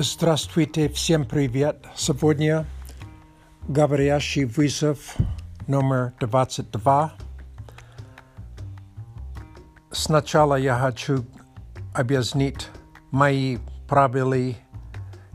[0.00, 1.84] Здравствуйте, всем привет!
[1.96, 2.66] Сегодня
[3.66, 5.16] говорящий вызов
[5.66, 7.14] номер 22.
[9.90, 11.24] Сначала я хочу
[11.92, 12.68] объяснить
[13.10, 13.58] мои
[13.88, 14.54] правила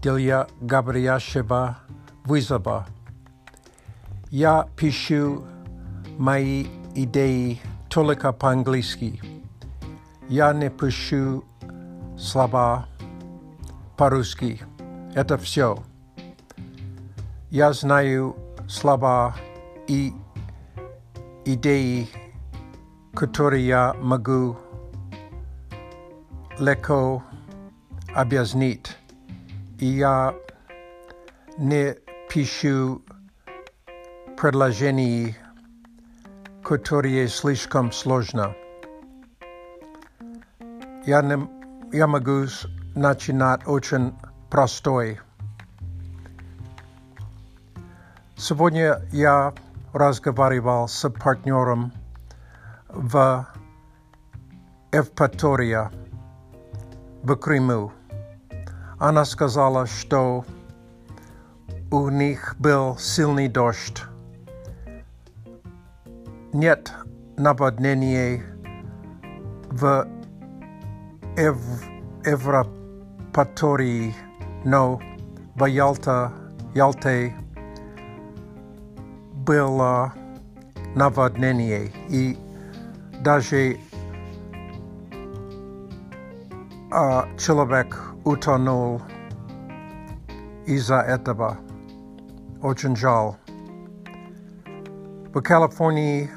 [0.00, 1.78] для говорящего
[2.24, 2.86] вызова.
[4.30, 5.44] Я пишу
[6.16, 7.60] мои идеи
[7.90, 9.20] только по-английски.
[10.28, 11.44] Я не пишу
[12.16, 12.86] слова
[13.96, 14.60] по-русски.
[15.14, 15.78] Это все.
[17.50, 18.36] Я знаю
[18.68, 19.36] слова
[19.86, 20.12] и
[21.44, 22.08] идеи,
[23.14, 24.56] которые я могу
[26.58, 27.22] легко
[28.14, 28.96] объяснить.
[29.78, 30.34] И я
[31.58, 31.94] не
[32.28, 33.02] пишу
[34.36, 35.36] предложений,
[36.64, 38.56] которые слишком сложно.
[41.06, 41.38] Я, не,
[41.94, 42.46] я могу
[42.94, 44.14] Начинает очень
[44.48, 45.18] простой.
[48.36, 49.52] Сегодня я
[49.92, 51.92] разговаривал с партнером
[52.88, 53.48] в
[54.92, 55.90] Евпатория
[57.24, 57.90] в Крыму.
[59.00, 60.44] Она сказала, что
[61.90, 64.04] у них был сильный дождь.
[66.52, 66.92] Нет
[67.36, 68.40] наводнений
[69.72, 70.06] в
[71.36, 71.58] Ев...
[72.24, 72.83] Европе.
[73.34, 74.14] Patori,
[74.64, 75.00] но
[75.56, 76.32] в Ялта,
[76.72, 77.34] Ялте
[79.44, 80.12] было
[80.94, 82.38] наводнение, и
[83.24, 83.76] даже
[86.92, 89.02] а, человек утонул
[90.66, 91.56] из-за этого.
[92.62, 93.36] Очень жал.
[95.34, 96.30] В Калифорнии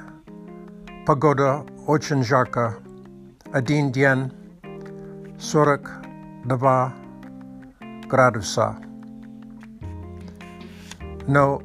[1.06, 2.76] погода очень жарко.
[3.54, 4.32] Один день
[5.40, 6.07] 40
[6.48, 6.92] Dwa,
[8.08, 8.80] gradusa.
[11.28, 11.60] No,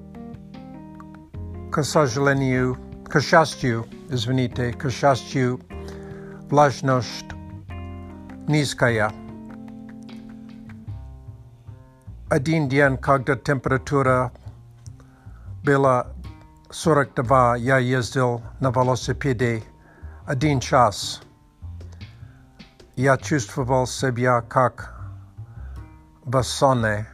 [1.70, 2.74] kasajleniu,
[3.06, 5.60] kasastiu, izvinite, kasastiu,
[6.50, 7.30] vlažnost,
[8.50, 9.12] niskaya.
[12.30, 14.32] Один день, когда температура
[15.62, 16.08] была
[16.70, 19.62] 42, я ездил на a
[20.26, 21.22] один час.
[22.96, 24.94] я чувствовал себя как
[26.24, 27.06] бассоне,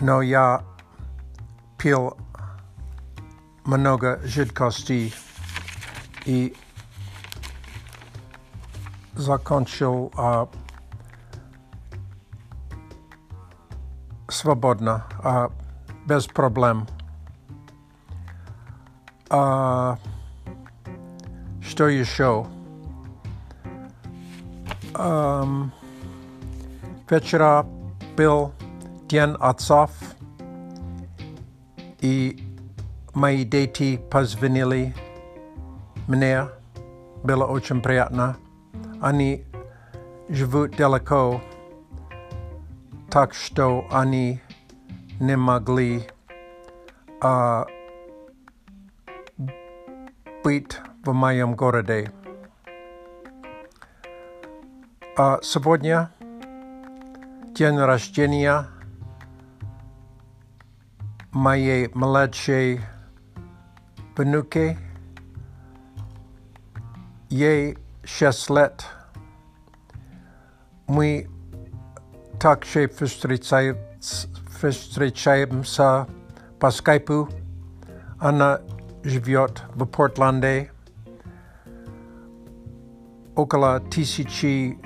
[0.00, 0.62] но я
[1.78, 2.16] пил
[3.64, 5.12] много жидкости
[6.26, 6.54] и
[9.14, 10.48] закончил а,
[14.28, 15.50] свободно, а,
[16.06, 16.86] без проблем.
[19.30, 19.98] А,
[21.62, 22.46] что еще?
[24.98, 25.50] um, ehm,
[27.06, 27.64] Petra
[28.16, 28.52] Pil
[29.08, 29.92] Tien Atsov
[32.02, 32.36] i
[33.14, 34.94] mají děti pozvinili
[36.08, 36.48] mne,
[37.24, 38.36] bylo očem přijatná.
[39.00, 39.46] Ani
[40.28, 41.40] živu daleko,
[43.08, 44.40] tak što ani
[45.20, 46.06] nemagli
[47.20, 47.66] a uh,
[50.44, 50.74] být
[51.06, 52.04] v mojem городе.
[55.18, 56.06] A sobotnia,
[57.52, 58.64] dzień rozdzienia
[61.32, 62.80] mojej młodszej
[64.18, 64.76] wnuki.
[67.30, 68.84] Jej 6 lat.
[70.88, 71.22] My
[72.38, 72.88] tak się
[74.48, 76.04] wstrzycajmy się
[76.58, 77.26] po Skype'u.
[78.20, 78.58] Ona
[79.04, 80.66] żyje w Portlandie.
[83.34, 84.85] Około 1000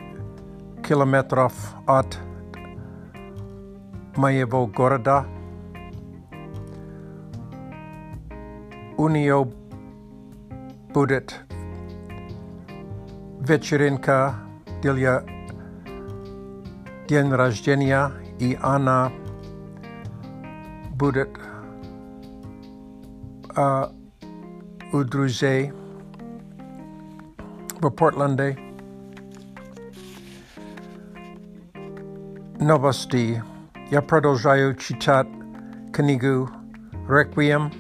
[0.91, 1.53] kilometrov
[1.87, 2.19] od
[4.19, 5.23] моего города.
[8.99, 9.47] У нее
[10.93, 11.43] будет
[13.39, 14.35] вечеринка
[14.83, 15.23] для
[17.09, 18.11] день рождения,
[18.41, 19.13] и она
[20.99, 21.31] будет
[23.55, 23.93] uh,
[24.93, 25.71] у друзей
[27.79, 28.59] в Портланде.
[32.61, 33.41] Nowosti.
[33.91, 35.27] Ja продолжаю читать
[35.95, 36.49] книгу
[37.09, 37.73] Requiem,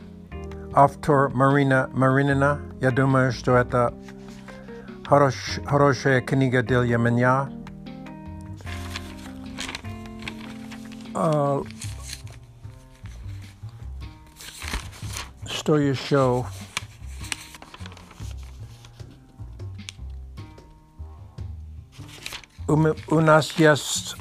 [0.73, 2.59] автор Марина Маринина.
[2.81, 3.93] Я думаю, что это
[5.07, 5.35] хорош,
[5.67, 7.51] хорошая книга для меня.
[11.13, 11.67] Uh,
[15.47, 16.47] что еще?
[22.69, 22.75] У,
[23.09, 24.17] у нас есть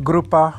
[0.00, 0.52] grupa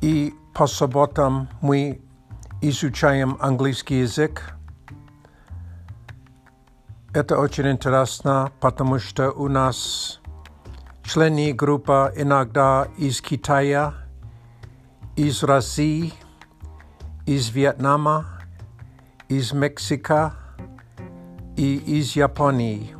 [0.00, 1.98] i po sobotam my
[2.62, 4.40] izuczajem angielski język.
[7.12, 10.18] To bardzo interesujące, ponieważ u nas
[11.02, 13.92] členy grupa inakda z Kitaja,
[15.30, 16.14] z Rosji,
[17.38, 18.24] z Wietnamu,
[19.30, 20.30] z Meksyka
[21.56, 22.99] i z Japonii.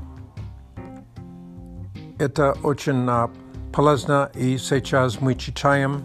[2.21, 3.31] Это очень а,
[3.73, 6.05] полезно, и сейчас мы читаем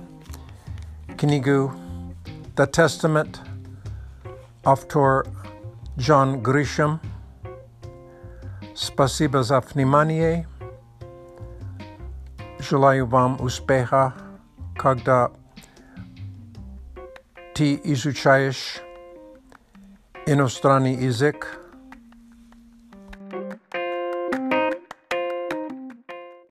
[1.18, 1.74] книгу
[2.56, 3.36] «The Testament»,
[4.64, 5.26] автор
[5.98, 7.02] Джон Гришем.
[8.74, 10.48] Спасибо за внимание.
[12.60, 14.14] Желаю вам успеха,
[14.78, 15.32] когда
[17.54, 18.78] ты изучаешь
[20.26, 21.65] иностранный язык.